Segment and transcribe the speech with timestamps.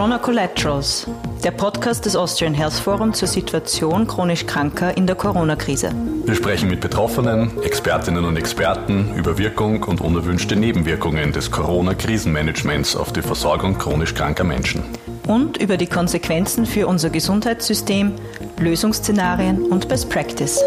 [0.00, 1.06] Corona Collaterals,
[1.44, 5.94] der Podcast des Austrian Health Forum zur Situation chronisch Kranker in der Corona-Krise.
[6.24, 13.12] Wir sprechen mit Betroffenen, Expertinnen und Experten über Wirkung und unerwünschte Nebenwirkungen des Corona-Krisenmanagements auf
[13.12, 14.82] die Versorgung chronisch kranker Menschen.
[15.26, 18.14] Und über die Konsequenzen für unser Gesundheitssystem,
[18.58, 20.64] Lösungsszenarien und Best Practice.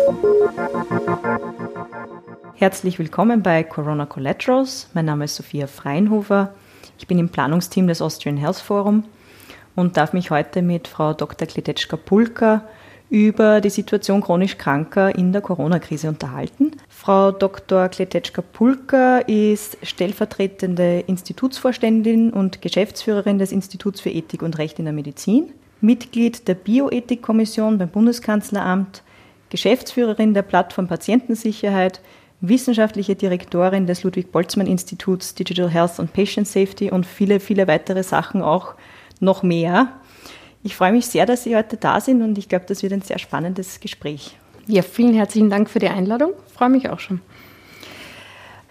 [2.53, 4.89] Herzlich willkommen bei Corona Collaterals.
[4.93, 6.53] Mein Name ist Sophia Freinhofer.
[6.99, 9.05] Ich bin im Planungsteam des Austrian Health Forum
[9.75, 11.47] und darf mich heute mit Frau Dr.
[11.47, 12.63] Kletetschka-Pulka
[13.09, 16.71] über die Situation chronisch Kranker in der Corona-Krise unterhalten.
[16.89, 17.87] Frau Dr.
[17.89, 25.51] Kletetschka-Pulka ist stellvertretende Institutsvorständin und Geschäftsführerin des Instituts für Ethik und Recht in der Medizin,
[25.79, 29.03] Mitglied der Bioethikkommission beim Bundeskanzleramt,
[29.49, 32.01] Geschäftsführerin der Plattform Patientensicherheit,
[32.41, 38.73] wissenschaftliche Direktorin des Ludwig-Boltzmann-Instituts Digital Health and Patient Safety und viele, viele weitere Sachen auch
[39.19, 39.89] noch mehr.
[40.63, 43.01] Ich freue mich sehr, dass Sie heute da sind und ich glaube, das wird ein
[43.01, 44.37] sehr spannendes Gespräch.
[44.67, 46.31] Ja, vielen herzlichen Dank für die Einladung.
[46.47, 47.19] Ich freue mich auch schon.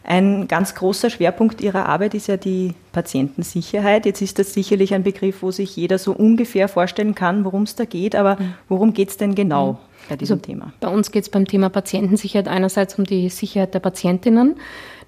[0.04, 4.04] Ein ganz großer Schwerpunkt Ihrer Arbeit ist ja die Patientensicherheit.
[4.04, 7.76] Jetzt ist das sicherlich ein Begriff, wo sich jeder so ungefähr vorstellen kann, worum es
[7.76, 8.16] da geht.
[8.16, 8.54] Aber mhm.
[8.68, 9.74] worum geht es denn genau?
[9.74, 10.72] Mhm bei diesem also Thema?
[10.80, 14.56] Bei uns geht es beim Thema Patientensicherheit einerseits um die Sicherheit der Patientinnen,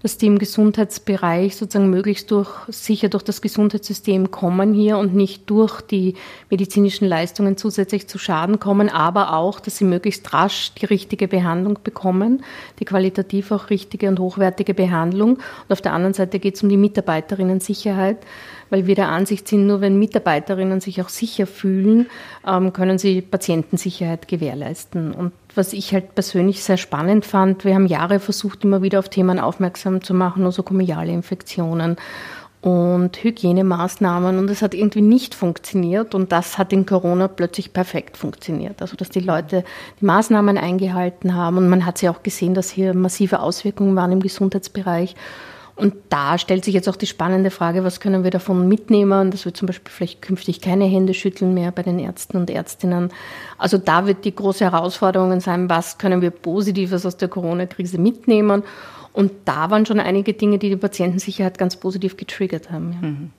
[0.05, 5.49] dass die im Gesundheitsbereich sozusagen möglichst durch, sicher durch das Gesundheitssystem kommen hier und nicht
[5.49, 6.13] durch die
[6.51, 11.79] medizinischen Leistungen zusätzlich zu Schaden kommen, aber auch, dass sie möglichst rasch die richtige Behandlung
[11.83, 12.45] bekommen,
[12.81, 15.37] die qualitativ auch richtige und hochwertige Behandlung.
[15.37, 18.19] Und auf der anderen Seite geht es um die Mitarbeiterinnen-Sicherheit
[18.71, 22.09] weil wir der Ansicht sind, nur wenn Mitarbeiterinnen sich auch sicher fühlen,
[22.45, 25.13] ähm, können sie Patientensicherheit gewährleisten.
[25.13, 29.09] Und was ich halt persönlich sehr spannend fand, wir haben Jahre versucht, immer wieder auf
[29.09, 31.97] Themen aufmerksam zu machen, nosokomiale Infektionen
[32.65, 38.17] und Hygienemaßnahmen und es hat irgendwie nicht funktioniert und das hat in Corona plötzlich perfekt
[38.17, 38.81] funktioniert.
[38.81, 39.65] Also dass die Leute
[40.01, 44.13] die Maßnahmen eingehalten haben und man hat sie auch gesehen, dass hier massive Auswirkungen waren
[44.13, 45.15] im Gesundheitsbereich.
[45.77, 49.45] Und da stellt sich jetzt auch die spannende Frage, was können wir davon mitnehmen, dass
[49.45, 53.11] wir zum Beispiel vielleicht künftig keine Hände schütteln mehr bei den Ärzten und Ärztinnen.
[53.59, 58.63] Also da wird die große Herausforderung sein, was können wir Positives aus der Corona-Krise mitnehmen.
[59.13, 62.93] Und da waren schon einige Dinge, die die Patientensicherheit ganz positiv getriggert haben.
[62.93, 63.09] Ja.
[63.09, 63.31] Mhm.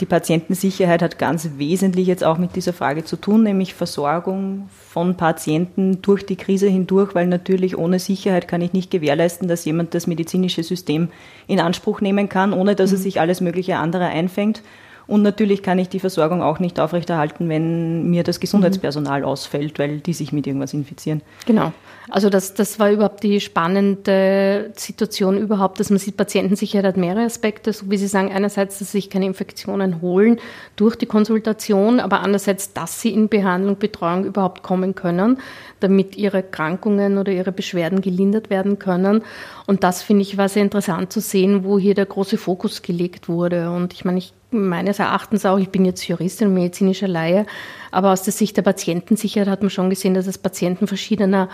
[0.00, 5.16] Die Patientensicherheit hat ganz wesentlich jetzt auch mit dieser Frage zu tun, nämlich Versorgung von
[5.16, 9.94] Patienten durch die Krise hindurch, weil natürlich ohne Sicherheit kann ich nicht gewährleisten, dass jemand
[9.94, 11.08] das medizinische System
[11.46, 13.02] in Anspruch nehmen kann, ohne dass er mhm.
[13.02, 14.62] sich alles mögliche andere einfängt.
[15.06, 19.26] Und natürlich kann ich die Versorgung auch nicht aufrechterhalten, wenn mir das Gesundheitspersonal mhm.
[19.26, 21.22] ausfällt, weil die sich mit irgendwas infizieren.
[21.46, 21.72] Genau.
[22.08, 27.24] Also das, das war überhaupt die spannende Situation überhaupt, dass man sieht, Patientensicherheit hat mehrere
[27.24, 30.38] Aspekte, so wie Sie sagen, einerseits, dass sich keine Infektionen holen
[30.76, 35.38] durch die Konsultation, aber andererseits, dass sie in Behandlung, Betreuung überhaupt kommen können,
[35.80, 39.22] damit ihre Krankungen oder ihre Beschwerden gelindert werden können.
[39.66, 43.28] Und das finde ich war sehr interessant zu sehen, wo hier der große Fokus gelegt
[43.28, 43.70] wurde.
[43.70, 47.46] Und ich meine, ich meines Erachtens auch, ich bin jetzt Juristin und medizinischer Laie,
[47.90, 51.48] aber aus der Sicht der Patientensicherheit hat man schon gesehen, dass es Patienten verschiedener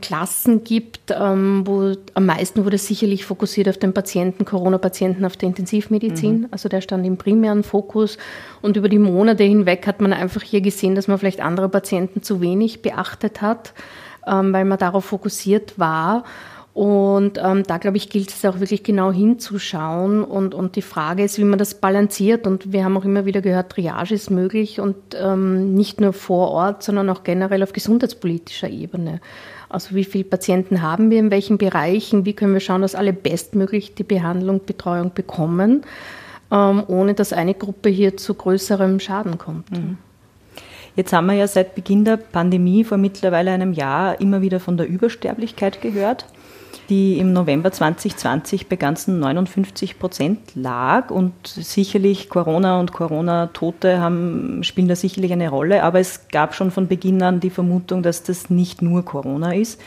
[0.00, 5.48] Klassen gibt, ähm, wo am meisten wurde sicherlich fokussiert auf den Patienten, Corona-Patienten auf der
[5.48, 6.40] Intensivmedizin.
[6.40, 6.48] Mhm.
[6.50, 8.18] Also der stand im primären Fokus.
[8.62, 12.22] Und über die Monate hinweg hat man einfach hier gesehen, dass man vielleicht andere Patienten
[12.22, 13.72] zu wenig beachtet hat,
[14.26, 16.24] ähm, weil man darauf fokussiert war.
[16.78, 20.22] Und ähm, da, glaube ich, gilt es auch wirklich genau hinzuschauen.
[20.22, 22.46] Und, und die Frage ist, wie man das balanciert.
[22.46, 26.52] Und wir haben auch immer wieder gehört, Triage ist möglich und ähm, nicht nur vor
[26.52, 29.20] Ort, sondern auch generell auf gesundheitspolitischer Ebene.
[29.68, 32.24] Also wie viele Patienten haben wir in welchen Bereichen?
[32.24, 35.82] Wie können wir schauen, dass alle bestmöglich die Behandlung, Betreuung bekommen,
[36.52, 39.68] ähm, ohne dass eine Gruppe hier zu größerem Schaden kommt?
[39.72, 39.98] Mhm.
[40.94, 44.76] Jetzt haben wir ja seit Beginn der Pandemie vor mittlerweile einem Jahr immer wieder von
[44.76, 46.24] der Übersterblichkeit gehört
[46.88, 51.10] die im November 2020 bei ganzen 59 Prozent lag.
[51.10, 53.96] Und sicherlich Corona und Corona-Tote
[54.62, 55.82] spielen da sicherlich eine Rolle.
[55.82, 59.80] Aber es gab schon von Beginn an die Vermutung, dass das nicht nur Corona ist.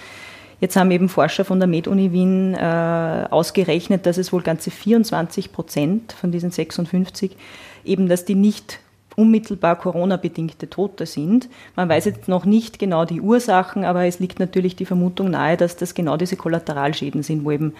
[0.59, 5.51] Jetzt haben eben Forscher von der Med-Uni Wien äh, ausgerechnet, dass es wohl ganze 24
[5.51, 7.35] Prozent von diesen 56
[7.83, 8.79] eben, dass die nicht
[9.15, 11.49] unmittelbar Corona-bedingte Tote sind.
[11.75, 15.57] Man weiß jetzt noch nicht genau die Ursachen, aber es liegt natürlich die Vermutung nahe,
[15.57, 17.73] dass das genau diese Kollateralschäden sind, wo eben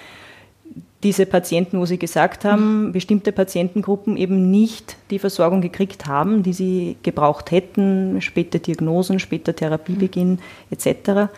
[1.03, 6.53] diese Patienten, wo Sie gesagt haben, bestimmte Patientengruppen eben nicht die Versorgung gekriegt haben, die
[6.53, 10.39] sie gebraucht hätten, später Diagnosen, später Therapiebeginn
[10.69, 11.31] etc.,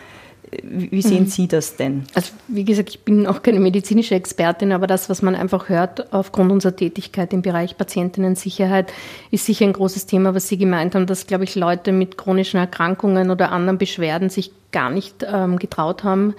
[0.62, 1.28] Wie sehen mhm.
[1.28, 2.04] Sie das denn?
[2.14, 6.12] Also wie gesagt, ich bin auch keine medizinische Expertin, aber das, was man einfach hört
[6.12, 8.92] aufgrund unserer Tätigkeit im Bereich Patientinnensicherheit,
[9.30, 12.58] ist sicher ein großes Thema, was Sie gemeint haben, dass, glaube ich, Leute mit chronischen
[12.58, 16.34] Erkrankungen oder anderen Beschwerden sich gar nicht ähm, getraut haben,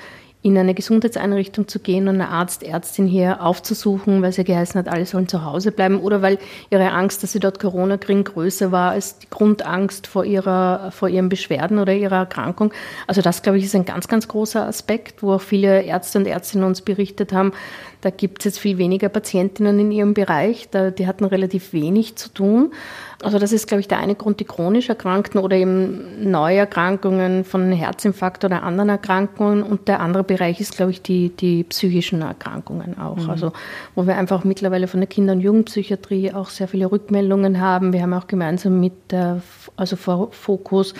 [0.45, 4.87] in eine Gesundheitseinrichtung zu gehen und eine Arzt, Ärztin hier aufzusuchen, weil sie geheißen hat,
[4.87, 6.37] alle sollen zu Hause bleiben oder weil
[6.69, 11.09] ihre Angst, dass sie dort Corona kriegen, größer war als die Grundangst vor, ihrer, vor
[11.09, 12.71] ihren Beschwerden oder ihrer Erkrankung.
[13.07, 16.27] Also das, glaube ich, ist ein ganz, ganz großer Aspekt, wo auch viele Ärzte und
[16.27, 17.51] Ärztinnen uns berichtet haben,
[18.05, 22.17] da gibt es jetzt viel weniger Patientinnen in ihrem Bereich, da, die hatten relativ wenig
[22.17, 22.71] zu tun.
[23.25, 27.71] Also das ist, glaube ich, der eine Grund, die chronisch Erkrankten oder eben Neuerkrankungen von
[27.71, 29.63] Herzinfarkt oder anderen Erkrankungen.
[29.63, 33.17] Und der andere Bereich ist, glaube ich, die, die psychischen Erkrankungen auch.
[33.17, 33.29] Mhm.
[33.31, 33.51] Also
[33.95, 37.93] wo wir einfach mittlerweile von der Kinder- und Jugendpsychiatrie auch sehr viele Rückmeldungen haben.
[37.93, 39.41] Wir haben auch gemeinsam mit der
[39.75, 40.93] also Fokus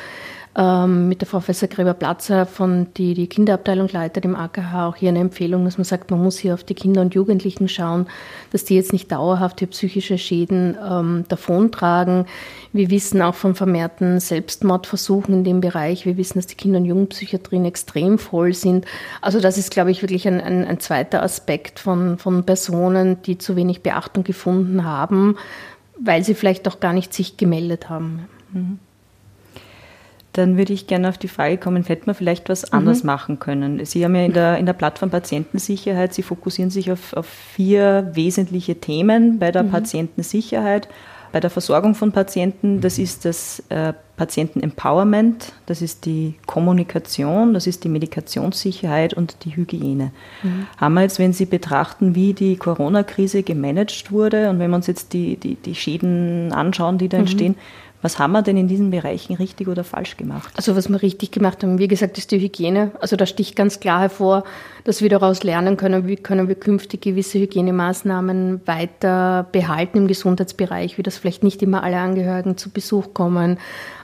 [0.57, 5.19] ähm, mit der Professor Gräber-Platzer, von die die Kinderabteilung leitet im AKH, auch hier eine
[5.19, 8.07] Empfehlung, dass man sagt, man muss hier auf die Kinder und Jugendlichen schauen,
[8.51, 12.25] dass die jetzt nicht dauerhaft hier psychische Schäden ähm, davontragen.
[12.71, 16.05] Wir wissen auch von vermehrten Selbstmordversuchen in dem Bereich.
[16.05, 18.85] Wir wissen, dass die Kinder- und Jugendpsychiatrien extrem voll sind.
[19.21, 23.37] Also das ist, glaube ich, wirklich ein, ein, ein zweiter Aspekt von, von Personen, die
[23.37, 25.35] zu wenig Beachtung gefunden haben,
[25.99, 28.29] weil sie vielleicht auch gar nicht sich gemeldet haben.
[28.53, 28.79] Mhm
[30.37, 32.77] dann würde ich gerne auf die Frage kommen, hätte man vielleicht was mhm.
[32.77, 33.83] anders machen können?
[33.85, 38.11] Sie haben ja in der, in der Plattform Patientensicherheit, Sie fokussieren sich auf, auf vier
[38.13, 39.71] wesentliche Themen bei der mhm.
[39.71, 40.87] Patientensicherheit.
[41.31, 47.67] Bei der Versorgung von Patienten, das ist das äh, Patientenempowerment, das ist die Kommunikation, das
[47.67, 50.11] ist die Medikationssicherheit und die Hygiene.
[50.43, 50.67] Mhm.
[50.77, 54.87] Haben wir jetzt, wenn Sie betrachten, wie die Corona-Krise gemanagt wurde und wenn wir uns
[54.87, 57.23] jetzt die, die, die Schäden anschauen, die da mhm.
[57.23, 57.55] entstehen,
[58.05, 60.53] was haben wir denn in diesen Bereichen richtig oder falsch gemacht?
[60.55, 62.91] Also was wir richtig gemacht haben, wie gesagt, ist die Hygiene.
[63.01, 64.43] Also da sticht ganz klar hervor,
[64.83, 70.99] dass wir daraus lernen können, wie können wir künftig gewisse Hygienemaßnahmen weiter behalten im Gesundheitsbereich,
[70.99, 73.57] wie das vielleicht nicht immer alle Angehörigen zu Besuch kommen,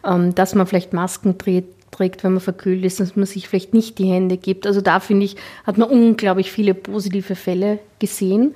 [0.03, 3.75] ähm, dass man vielleicht Masken trägt, trägt, wenn man verkühlt ist, dass man sich vielleicht
[3.75, 4.65] nicht die Hände gibt.
[4.65, 8.56] Also da finde ich, hat man unglaublich viele positive Fälle gesehen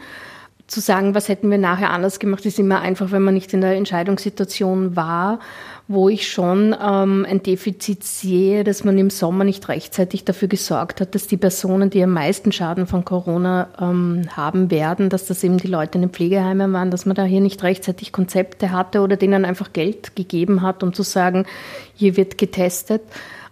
[0.67, 3.61] zu sagen, was hätten wir nachher anders gemacht, ist immer einfach, wenn man nicht in
[3.61, 5.39] der Entscheidungssituation war,
[5.87, 11.01] wo ich schon ähm, ein Defizit sehe, dass man im Sommer nicht rechtzeitig dafür gesorgt
[11.01, 15.43] hat, dass die Personen, die am meisten Schaden von Corona ähm, haben werden, dass das
[15.43, 19.01] eben die Leute in den Pflegeheimen waren, dass man da hier nicht rechtzeitig Konzepte hatte
[19.01, 21.45] oder denen einfach Geld gegeben hat, um zu sagen,
[21.93, 23.03] hier wird getestet.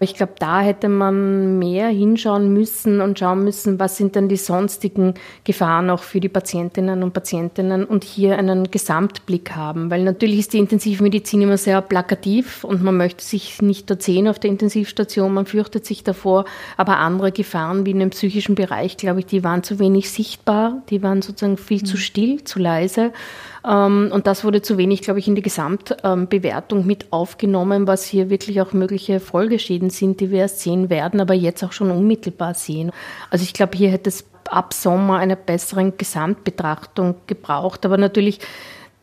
[0.03, 4.37] Ich glaube, da hätte man mehr hinschauen müssen und schauen müssen, was sind denn die
[4.37, 5.13] sonstigen
[5.43, 9.89] Gefahren auch für die Patientinnen und Patientinnen und hier einen Gesamtblick haben.
[9.89, 14.39] Weil natürlich ist die Intensivmedizin immer sehr plakativ und man möchte sich nicht erzählen auf
[14.39, 16.45] der Intensivstation, man fürchtet sich davor,
[16.77, 20.83] aber andere Gefahren wie in dem psychischen Bereich, glaube ich, die waren zu wenig sichtbar,
[20.89, 21.85] die waren sozusagen viel mhm.
[21.85, 23.11] zu still, zu leise.
[23.65, 28.29] Ähm, und das wurde zu wenig, glaube ich, in die Gesamtbewertung mit aufgenommen, was hier
[28.29, 32.53] wirklich auch mögliche Folgeschäden sind, die wir erst sehen werden, aber jetzt auch schon unmittelbar
[32.53, 32.91] sehen.
[33.29, 37.85] Also ich glaube, hier hätte es ab Sommer eine bessere Gesamtbetrachtung gebraucht.
[37.85, 38.39] Aber natürlich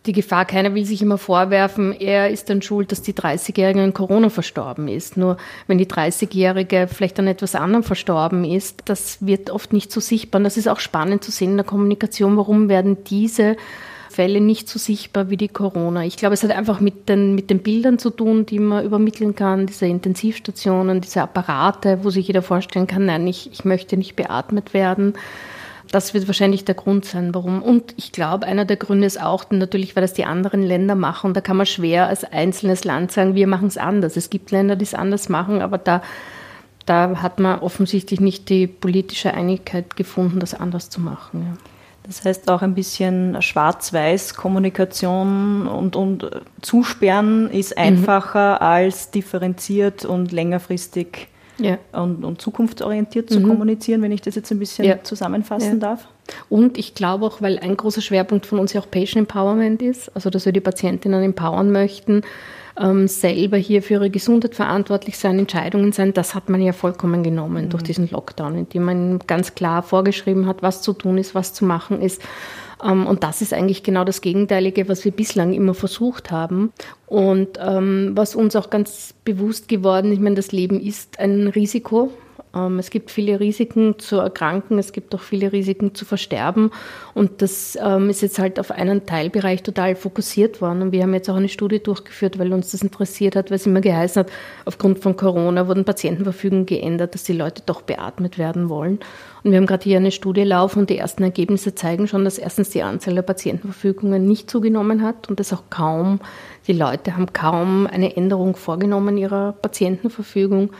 [0.06, 3.92] die Gefahr, keiner will sich immer vorwerfen, er ist dann schuld, dass die 30-Jährige an
[3.92, 5.18] Corona verstorben ist.
[5.18, 5.36] Nur
[5.66, 10.38] wenn die 30-Jährige vielleicht an etwas anderem verstorben ist, das wird oft nicht so sichtbar.
[10.38, 13.56] Und das ist auch spannend zu sehen in der Kommunikation, warum werden diese
[14.10, 16.04] Fälle nicht so sichtbar wie die Corona.
[16.04, 19.36] Ich glaube, es hat einfach mit den, mit den Bildern zu tun, die man übermitteln
[19.36, 24.16] kann, diese Intensivstationen, diese Apparate, wo sich jeder vorstellen kann, nein, ich, ich möchte nicht
[24.16, 25.14] beatmet werden.
[25.92, 27.62] Das wird wahrscheinlich der Grund sein, warum.
[27.62, 31.32] Und ich glaube, einer der Gründe ist auch natürlich, weil das die anderen Länder machen.
[31.32, 34.16] Da kann man schwer als einzelnes Land sagen, wir machen es anders.
[34.16, 36.02] Es gibt Länder, die es anders machen, aber da,
[36.84, 41.42] da hat man offensichtlich nicht die politische Einigkeit gefunden, das anders zu machen.
[41.42, 41.69] Ja.
[42.04, 46.30] Das heißt auch ein bisschen Schwarz-Weiß-Kommunikation und, und
[46.60, 47.82] Zusperren ist mhm.
[47.82, 48.62] einfacher mhm.
[48.62, 51.28] als differenziert und längerfristig
[51.58, 51.78] ja.
[51.92, 53.48] und, und, zukunftsorientiert zu mhm.
[53.48, 55.02] kommunizieren, wenn ich das jetzt ein bisschen ja.
[55.02, 55.88] zusammenfassen ja.
[55.88, 56.08] darf.
[56.48, 60.10] Und ich glaube auch, weil ein großer Schwerpunkt von uns ja auch Patient Empowerment ist,
[60.14, 62.22] also dass wir die Patientinnen empowern möchten,
[62.78, 67.22] ähm, selber hier für ihre Gesundheit verantwortlich sein, Entscheidungen sein, das hat man ja vollkommen
[67.22, 67.68] genommen mhm.
[67.70, 71.54] durch diesen Lockdown, in dem man ganz klar vorgeschrieben hat, was zu tun ist, was
[71.54, 72.22] zu machen ist.
[72.82, 76.72] Ähm, und das ist eigentlich genau das Gegenteilige, was wir bislang immer versucht haben.
[77.06, 82.12] Und ähm, was uns auch ganz bewusst geworden, ich meine, das Leben ist ein Risiko
[82.52, 86.72] es gibt viele Risiken zu erkranken, es gibt auch viele Risiken zu versterben.
[87.14, 90.82] Und das ähm, ist jetzt halt auf einen Teilbereich total fokussiert worden.
[90.82, 93.66] Und wir haben jetzt auch eine Studie durchgeführt, weil uns das interessiert hat, weil es
[93.66, 94.32] immer geheißen hat,
[94.64, 98.98] aufgrund von Corona wurden Patientenverfügungen geändert, dass die Leute doch beatmet werden wollen.
[99.44, 102.36] Und wir haben gerade hier eine Studie laufen und die ersten Ergebnisse zeigen schon, dass
[102.36, 106.20] erstens die Anzahl der Patientenverfügungen nicht zugenommen hat und dass auch kaum,
[106.66, 110.70] die Leute haben kaum eine Änderung vorgenommen ihrer Patientenverfügung.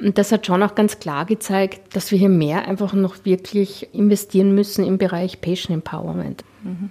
[0.00, 3.92] Und das hat schon auch ganz klar gezeigt, dass wir hier mehr einfach noch wirklich
[3.92, 6.44] investieren müssen im Bereich Patient Empowerment.
[6.62, 6.90] Mhm.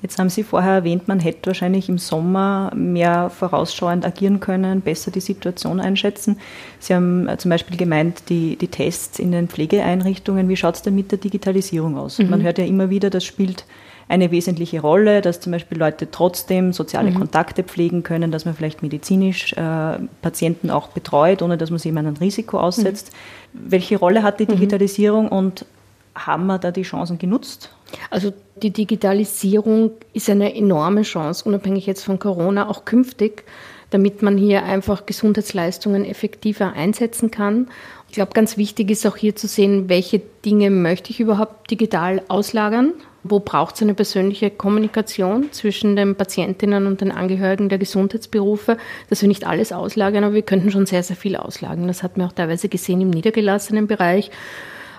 [0.00, 5.10] Jetzt haben Sie vorher erwähnt, man hätte wahrscheinlich im Sommer mehr vorausschauend agieren können, besser
[5.10, 6.38] die Situation einschätzen.
[6.78, 10.82] Sie haben äh, zum Beispiel gemeint, die, die Tests in den Pflegeeinrichtungen, wie schaut es
[10.82, 12.18] denn mit der Digitalisierung aus?
[12.18, 12.30] Mhm.
[12.30, 13.64] Man hört ja immer wieder, das spielt
[14.08, 17.18] eine wesentliche Rolle, dass zum Beispiel Leute trotzdem soziale mhm.
[17.18, 21.88] Kontakte pflegen können, dass man vielleicht medizinisch äh, Patienten auch betreut, ohne dass man sie
[21.88, 23.12] jemandem ein Risiko aussetzt.
[23.52, 23.70] Mhm.
[23.70, 24.52] Welche Rolle hat die mhm.
[24.52, 25.66] Digitalisierung und
[26.14, 27.70] haben wir da die Chancen genutzt?
[28.10, 33.44] Also die Digitalisierung ist eine enorme Chance, unabhängig jetzt von Corona, auch künftig,
[33.90, 37.68] damit man hier einfach Gesundheitsleistungen effektiver einsetzen kann.
[38.08, 42.22] Ich glaube, ganz wichtig ist auch hier zu sehen, welche Dinge möchte ich überhaupt digital
[42.28, 48.76] auslagern wo braucht es eine persönliche Kommunikation zwischen den Patientinnen und den Angehörigen der Gesundheitsberufe,
[49.10, 51.86] dass wir nicht alles auslagern, aber wir könnten schon sehr, sehr viel auslagern.
[51.86, 54.30] Das hat man auch teilweise gesehen im niedergelassenen Bereich.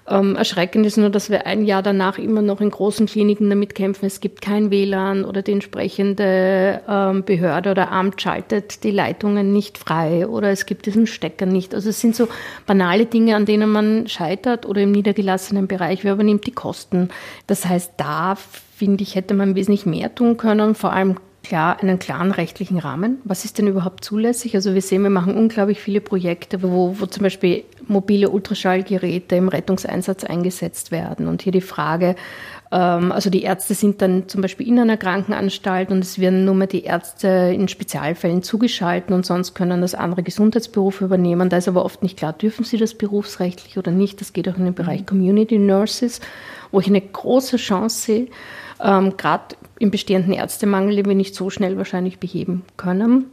[0.10, 3.76] Ähm, erschreckend ist nur, dass wir ein Jahr danach immer noch in großen Kliniken damit
[3.76, 9.54] kämpfen, es gibt kein WLAN oder die entsprechende ähm, Behörde oder Amt schaltet die Leitungen
[9.54, 11.76] nicht frei oder es gibt diesen Stecker nicht.
[11.76, 12.28] Also es sind so
[12.66, 17.10] banale Dinge, an denen man scheitert oder im niedergelassenen Bereich, wer übernimmt die Kosten.
[17.46, 22.00] Das heißt, da finde ich, hätte man wesentlich mehr tun können, vor allem klar, einen
[22.00, 23.20] klaren rechtlichen Rahmen.
[23.24, 24.56] Was ist denn überhaupt zulässig?
[24.56, 29.48] Also wir sehen, wir machen unglaublich viele Projekte, wo, wo zum Beispiel mobile Ultraschallgeräte im
[29.48, 31.28] Rettungseinsatz eingesetzt werden.
[31.28, 32.16] Und hier die Frage,
[32.72, 36.56] ähm, also die Ärzte sind dann zum Beispiel in einer Krankenanstalt und es werden nur
[36.56, 41.50] mehr die Ärzte in Spezialfällen zugeschalten und sonst können das andere Gesundheitsberufe übernehmen.
[41.50, 44.22] Da ist aber oft nicht klar, dürfen sie das berufsrechtlich oder nicht.
[44.22, 45.06] Das geht auch in den Bereich mhm.
[45.08, 46.22] Community Nurses,
[46.72, 48.28] wo ich eine große Chance sehe,
[48.82, 53.26] ähm, gerade im bestehenden Ärztemangel, den wir nicht so schnell wahrscheinlich beheben können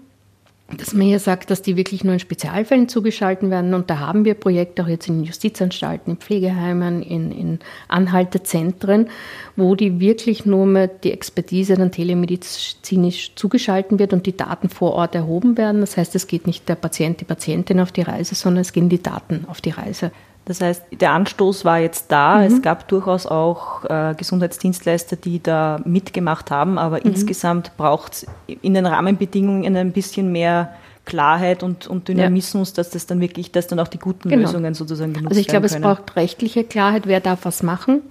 [0.77, 3.73] dass man hier sagt, dass die wirklich nur in Spezialfällen zugeschalten werden.
[3.73, 9.09] Und da haben wir Projekte auch jetzt in Justizanstalten, in Pflegeheimen, in, in Anhaltezentren,
[9.55, 14.95] wo die wirklich nur mit die Expertise dann telemedizinisch zugeschalten wird und die Daten vor
[14.95, 15.83] Ort erhoben werden.
[15.83, 18.89] Das heißt, es geht nicht der Patient, die Patientin auf die Reise, sondern es gehen
[18.89, 20.11] die Daten auf die Reise.
[20.47, 22.39] Das heißt, der Anstoß war jetzt da.
[22.39, 22.45] Mhm.
[22.45, 27.11] Es gab durchaus auch äh, Gesundheitsdienstleister, die da mitgemacht haben, aber mhm.
[27.11, 28.27] insgesamt braucht es
[28.63, 30.73] in den Rahmenbedingungen ein bisschen mehr
[31.05, 32.77] Klarheit und, und Dynamismus, ja.
[32.77, 34.43] dass das dann wirklich, dass dann auch die guten genau.
[34.43, 38.03] Lösungen sozusagen genutzt werden Also ich glaube, es braucht rechtliche Klarheit, wer darf was machen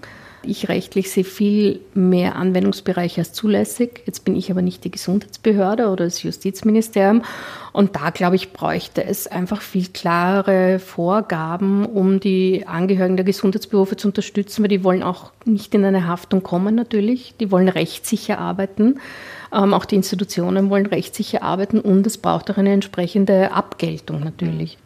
[0.48, 4.02] ich rechtlich sehe viel mehr Anwendungsbereiche als zulässig.
[4.06, 7.24] Jetzt bin ich aber nicht die Gesundheitsbehörde oder das Justizministerium.
[7.74, 13.98] Und da, glaube ich, bräuchte es einfach viel klarere Vorgaben, um die Angehörigen der Gesundheitsberufe
[13.98, 17.36] zu unterstützen, weil die wollen auch nicht in eine Haftung kommen natürlich.
[17.40, 19.00] Die wollen rechtssicher arbeiten.
[19.54, 24.78] Ähm, auch die Institutionen wollen rechtssicher arbeiten und es braucht auch eine entsprechende Abgeltung natürlich.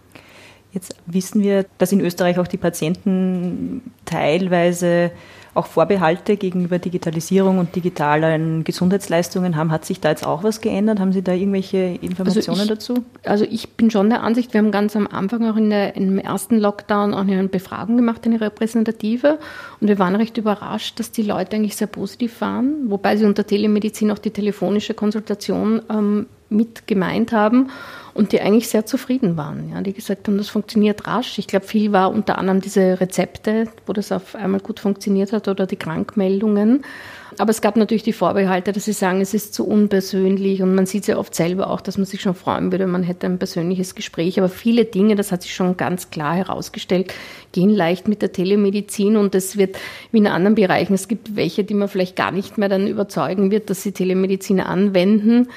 [0.71, 5.11] Jetzt wissen wir, dass in Österreich auch die Patienten teilweise
[5.59, 9.71] auch Vorbehalte gegenüber Digitalisierung und digitalen Gesundheitsleistungen haben.
[9.71, 10.99] Hat sich da jetzt auch was geändert?
[10.99, 13.03] Haben Sie da irgendwelche Informationen also ich, dazu?
[13.23, 16.17] Also ich bin schon der Ansicht, wir haben ganz am Anfang auch in der, im
[16.17, 19.37] ersten Lockdown auch eine Befragung gemacht, eine repräsentative.
[19.81, 23.45] Und wir waren recht überrascht, dass die Leute eigentlich sehr positiv waren, wobei sie unter
[23.45, 27.69] Telemedizin auch die telefonische Konsultation ähm, mit gemeint haben
[28.13, 29.69] und die eigentlich sehr zufrieden waren.
[29.71, 31.37] Ja, die gesagt haben, das funktioniert rasch.
[31.39, 35.47] Ich glaube, viel war unter anderem diese Rezepte, wo das auf einmal gut funktioniert hat
[35.47, 36.83] oder die Krankmeldungen.
[37.37, 40.85] Aber es gab natürlich die Vorbehalte, dass sie sagen, es ist zu unpersönlich und man
[40.85, 43.95] sieht ja oft selber auch, dass man sich schon freuen würde, man hätte ein persönliches
[43.95, 44.39] Gespräch.
[44.39, 47.13] Aber viele Dinge, das hat sich schon ganz klar herausgestellt,
[47.53, 49.77] gehen leicht mit der Telemedizin und es wird
[50.11, 53.51] wie in anderen Bereichen, es gibt welche, die man vielleicht gar nicht mehr dann überzeugen
[53.51, 55.47] wird, dass sie Telemedizin anwenden.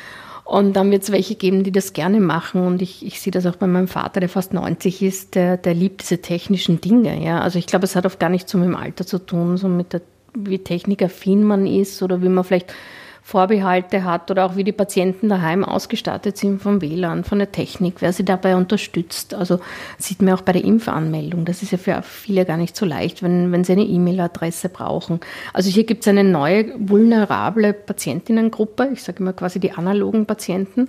[0.44, 2.66] Und dann wird es welche geben, die das gerne machen.
[2.66, 5.74] Und ich, ich sehe das auch bei meinem Vater, der fast 90 ist, der, der
[5.74, 7.22] liebt diese technischen Dinge.
[7.24, 7.40] Ja?
[7.40, 9.68] Also ich glaube, es hat oft gar nichts so mit dem Alter zu tun, so
[9.68, 10.02] mit der,
[10.34, 12.74] wie technikaffin man ist oder wie man vielleicht
[13.24, 17.96] Vorbehalte hat oder auch wie die Patienten daheim ausgestattet sind vom WLAN, von der Technik,
[18.00, 19.32] wer sie dabei unterstützt.
[19.32, 19.60] Also
[19.96, 21.44] sieht man auch bei der Impfanmeldung.
[21.44, 25.20] Das ist ja für viele gar nicht so leicht, wenn, wenn sie eine E-Mail-Adresse brauchen.
[25.52, 28.90] Also hier gibt es eine neue vulnerable Patientinnengruppe.
[28.92, 30.88] Ich sage immer quasi die analogen Patienten.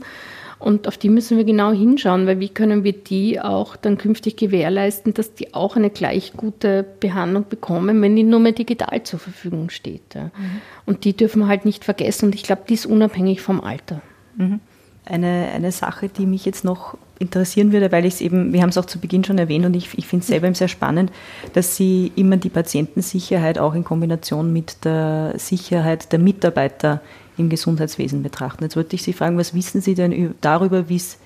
[0.63, 4.38] Und auf die müssen wir genau hinschauen, weil wie können wir die auch dann künftig
[4.38, 9.20] gewährleisten, dass die auch eine gleich gute Behandlung bekommen, wenn die nur mehr digital zur
[9.20, 10.15] Verfügung steht.
[10.15, 10.25] Ja.
[10.25, 10.62] Mhm.
[10.86, 12.27] Und die dürfen wir halt nicht vergessen.
[12.27, 14.01] Und ich glaube, die ist unabhängig vom Alter.
[14.38, 14.62] Mhm.
[15.05, 18.70] Eine, eine Sache, die mich jetzt noch interessieren würde, weil ich es eben, wir haben
[18.70, 21.12] es auch zu Beginn schon erwähnt und ich, ich finde es selber eben sehr spannend,
[21.51, 27.01] dass Sie immer die Patientensicherheit auch in Kombination mit der Sicherheit der Mitarbeiter
[27.38, 28.63] im Gesundheitswesen betrachten.
[28.63, 31.18] Jetzt wollte ich Sie fragen, was wissen Sie denn darüber, wie es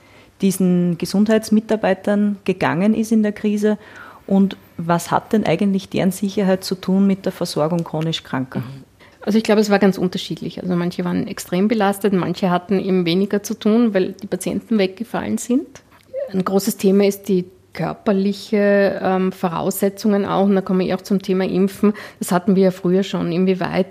[0.41, 3.77] diesen Gesundheitsmitarbeitern gegangen ist in der Krise
[4.27, 8.61] und was hat denn eigentlich deren Sicherheit zu tun mit der Versorgung chronisch Kranker?
[9.21, 10.61] Also ich glaube, es war ganz unterschiedlich.
[10.61, 15.37] Also manche waren extrem belastet, manche hatten eben weniger zu tun, weil die Patienten weggefallen
[15.37, 15.67] sind.
[16.31, 20.45] Ein großes Thema ist die körperliche ähm, Voraussetzungen auch.
[20.45, 21.93] Und da komme ich auch zum Thema Impfen.
[22.19, 23.31] Das hatten wir ja früher schon.
[23.31, 23.87] Inwieweit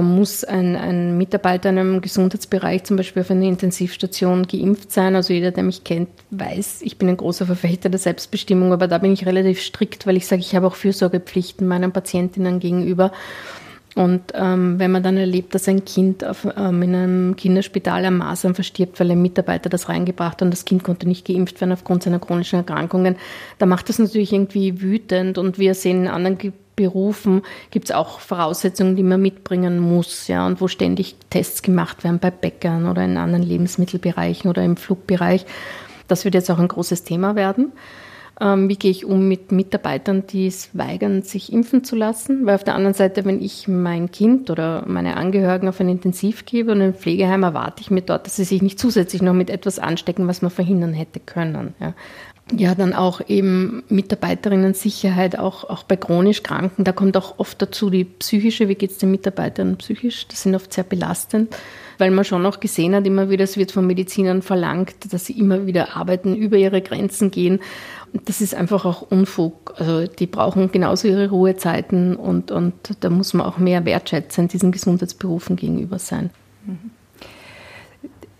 [0.00, 5.14] muss ein, ein Mitarbeiter in einem Gesundheitsbereich zum Beispiel auf einer Intensivstation geimpft sein.
[5.14, 8.98] Also jeder, der mich kennt, weiß, ich bin ein großer Verfechter der Selbstbestimmung, aber da
[8.98, 13.12] bin ich relativ strikt, weil ich sage, ich habe auch Fürsorgepflichten meinen Patientinnen gegenüber.
[13.94, 18.18] Und ähm, wenn man dann erlebt, dass ein Kind auf, ähm, in einem Kinderspital am
[18.18, 21.72] Masern verstirbt, weil ein Mitarbeiter das reingebracht hat und das Kind konnte nicht geimpft werden
[21.72, 23.16] aufgrund seiner chronischen Erkrankungen,
[23.58, 25.38] da macht das natürlich irgendwie wütend.
[25.38, 26.36] Und wir sehen in anderen
[26.76, 32.04] Berufen gibt es auch Voraussetzungen, die man mitbringen muss, ja, und wo ständig Tests gemacht
[32.04, 35.46] werden bei Bäckern oder in anderen Lebensmittelbereichen oder im Flugbereich.
[36.06, 37.72] Das wird jetzt auch ein großes Thema werden.
[38.40, 42.44] Ähm, wie gehe ich um mit Mitarbeitern, die es weigern, sich impfen zu lassen?
[42.44, 46.44] Weil auf der anderen Seite, wenn ich mein Kind oder meine Angehörigen auf ein Intensiv
[46.44, 49.48] gebe und ein Pflegeheim, erwarte ich mir dort, dass sie sich nicht zusätzlich noch mit
[49.48, 51.74] etwas anstecken, was man verhindern hätte können.
[51.80, 51.94] Ja
[52.52, 56.84] ja, dann auch eben Mitarbeiterinnen-Sicherheit, auch, auch bei chronisch Kranken.
[56.84, 60.28] Da kommt auch oft dazu die psychische, wie geht es den Mitarbeitern psychisch?
[60.28, 61.54] Das sind oft sehr belastend,
[61.98, 65.38] weil man schon auch gesehen hat, immer wieder, es wird von Medizinern verlangt, dass sie
[65.38, 67.60] immer wieder arbeiten, über ihre Grenzen gehen.
[68.24, 69.74] Das ist einfach auch Unfug.
[69.76, 74.72] Also die brauchen genauso ihre Ruhezeiten und, und da muss man auch mehr wertschätzen diesen
[74.72, 76.30] Gesundheitsberufen gegenüber sein.
[76.64, 76.90] Mhm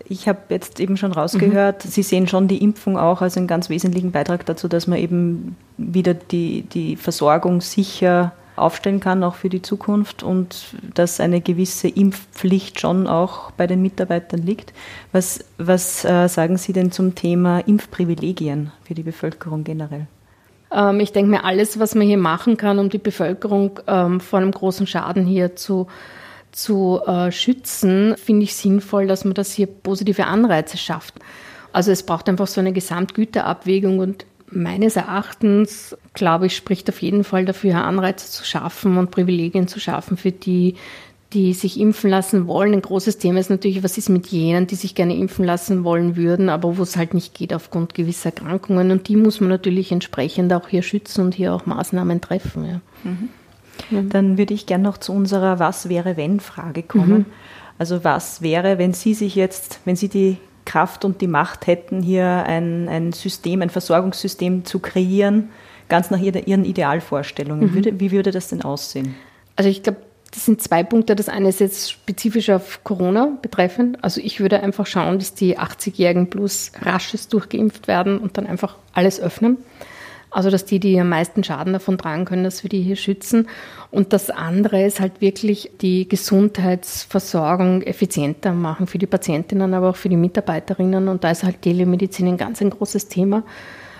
[0.09, 1.89] ich habe jetzt eben schon rausgehört, mhm.
[1.89, 5.55] Sie sehen schon die Impfung auch als einen ganz wesentlichen Beitrag dazu, dass man eben
[5.77, 11.87] wieder die, die Versorgung sicher aufstellen kann, auch für die Zukunft und dass eine gewisse
[11.87, 14.73] Impfpflicht schon auch bei den Mitarbeitern liegt.
[15.11, 20.07] Was, was äh, sagen Sie denn zum Thema Impfprivilegien für die Bevölkerung generell?
[20.71, 24.39] Ähm, ich denke mir, alles, was man hier machen kann, um die Bevölkerung ähm, vor
[24.39, 25.87] einem großen Schaden hier zu
[26.51, 31.13] zu äh, schützen, finde ich sinnvoll, dass man das hier positive Anreize schafft.
[31.71, 37.23] Also es braucht einfach so eine Gesamtgüterabwägung und meines Erachtens, glaube ich, spricht auf jeden
[37.23, 40.75] Fall dafür, Anreize zu schaffen und Privilegien zu schaffen für die,
[41.33, 42.73] die sich impfen lassen wollen.
[42.73, 46.15] Ein großes Thema ist natürlich, was ist mit jenen, die sich gerne impfen lassen wollen
[46.15, 48.91] würden, aber wo es halt nicht geht aufgrund gewisser Erkrankungen.
[48.91, 52.65] Und die muss man natürlich entsprechend auch hier schützen und hier auch Maßnahmen treffen.
[52.65, 52.81] Ja.
[53.03, 53.29] Mhm.
[53.89, 54.09] Mhm.
[54.09, 57.19] Dann würde ich gerne noch zu unserer Was wäre wenn Frage kommen.
[57.19, 57.25] Mhm.
[57.77, 62.01] Also was wäre, wenn Sie sich jetzt, wenn Sie die Kraft und die Macht hätten,
[62.03, 65.49] hier ein, ein System, ein Versorgungssystem zu kreieren,
[65.89, 67.69] ganz nach Ihren Idealvorstellungen.
[67.69, 67.73] Mhm.
[67.73, 69.15] Würde, wie würde das denn aussehen?
[69.55, 70.01] Also ich glaube,
[70.31, 71.15] das sind zwei Punkte.
[71.15, 74.03] Das eine ist jetzt spezifisch auf Corona betreffend.
[74.03, 78.75] Also ich würde einfach schauen, dass die 80-Jährigen plus rasches durchgeimpft werden und dann einfach
[78.93, 79.57] alles öffnen.
[80.37, 83.47] Also, dass die, die am meisten Schaden davon tragen können, dass wir die hier schützen.
[83.89, 89.95] Und das andere ist halt wirklich die Gesundheitsversorgung effizienter machen für die Patientinnen, aber auch
[89.95, 91.07] für die Mitarbeiterinnen.
[91.07, 93.41] Und da ist halt Telemedizin ein ganz ein großes Thema.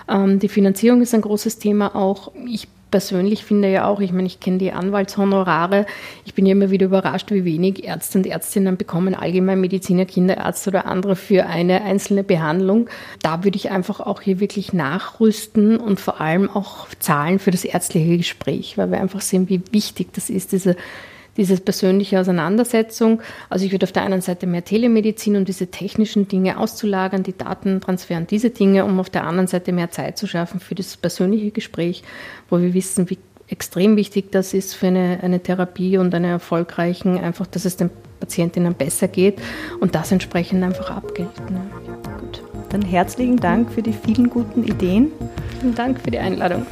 [0.08, 2.30] Ähm, die Finanzierung ist ein großes Thema auch.
[2.46, 5.86] Ich persönlich finde ja auch, ich meine, ich kenne die Anwaltshonorare.
[6.24, 10.86] Ich bin ja immer wieder überrascht, wie wenig Ärzte und Ärztinnen bekommen, Allgemeinmediziner, Kinderärzte oder
[10.86, 12.88] andere für eine einzelne Behandlung.
[13.22, 17.64] Da würde ich einfach auch hier wirklich nachrüsten und vor allem auch zahlen für das
[17.64, 20.76] ärztliche Gespräch, weil wir einfach sehen, wie wichtig das ist, diese
[21.38, 23.22] diese persönliche Auseinandersetzung.
[23.48, 27.38] Also ich würde auf der einen Seite mehr Telemedizin und diese technischen Dinge auszulagern, die
[27.38, 30.96] Datentransfer und diese Dinge, um auf der anderen Seite mehr Zeit zu schaffen für das
[30.96, 32.02] persönliche Gespräch,
[32.50, 37.18] wo wir wissen, wie extrem wichtig das ist für eine, eine Therapie und eine erfolgreichen,
[37.18, 37.88] einfach, dass es den
[38.20, 39.40] Patientinnen besser geht
[39.80, 41.54] und das entsprechend einfach abgelten.
[41.54, 41.62] Ne?
[42.20, 42.42] Gut.
[42.70, 45.12] Dann herzlichen Dank für die vielen guten Ideen.
[45.60, 46.66] Vielen Dank für die Einladung.